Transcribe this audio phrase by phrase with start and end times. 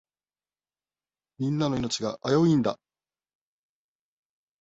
[1.37, 2.79] みんなの命が危ういんだ。